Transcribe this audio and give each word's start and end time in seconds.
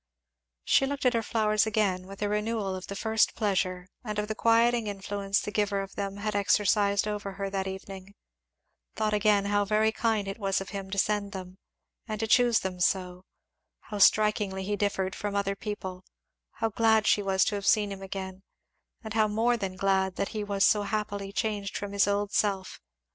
She 0.63 0.87
looked 0.87 1.05
at 1.05 1.13
her 1.13 1.21
flowers 1.21 1.67
again 1.67 2.07
with 2.07 2.23
a 2.23 2.27
renewal 2.27 2.75
of 2.75 2.87
the 2.87 2.95
first 2.95 3.35
pleasure 3.35 3.87
and 4.03 4.17
of 4.17 4.27
the 4.27 4.33
quieting 4.33 4.87
influence 4.87 5.39
the 5.39 5.51
giver 5.51 5.79
of 5.81 5.93
them 5.93 6.17
had 6.17 6.35
exercised 6.35 7.07
over 7.07 7.33
her 7.33 7.51
that 7.51 7.67
evening; 7.67 8.15
thought 8.95 9.13
again 9.13 9.45
how 9.45 9.63
very 9.63 9.91
kind 9.91 10.27
it 10.27 10.39
was 10.39 10.59
of 10.59 10.69
him 10.69 10.89
to 10.89 10.97
send 10.97 11.33
them, 11.33 11.59
and 12.07 12.19
to 12.19 12.25
choose 12.25 12.61
them 12.61 12.79
so; 12.79 13.25
how 13.91 13.99
strikingly 13.99 14.63
he 14.63 14.75
differed 14.75 15.13
from 15.13 15.35
other 15.35 15.55
people; 15.55 16.03
how 16.53 16.69
glad 16.69 17.05
she 17.05 17.21
was 17.21 17.45
to 17.45 17.53
have 17.53 17.67
seen 17.67 17.91
him 17.91 18.01
again, 18.01 18.41
and 19.03 19.13
how 19.13 19.27
more 19.27 19.55
than 19.55 19.75
glad 19.75 20.15
that 20.15 20.29
he 20.29 20.43
was 20.43 20.65
so 20.65 20.81
happily 20.81 21.31
changed 21.31 21.77
from 21.77 21.91
his 21.91 22.07
old 22.07 22.31
self. 22.31 22.81